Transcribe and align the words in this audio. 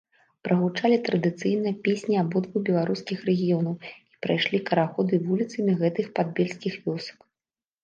Прагучалі 0.45 0.95
традыцыйныя 1.09 1.73
песні 1.87 2.15
абодвух 2.21 2.63
беларускіх 2.71 3.17
рэгіёнаў, 3.31 3.77
і 4.15 4.19
прайшлі 4.29 4.63
карагоды 4.73 5.23
вуліцамі 5.29 5.79
гэтых 5.85 6.05
падбельскіх 6.19 6.73
вёсак. 6.91 7.17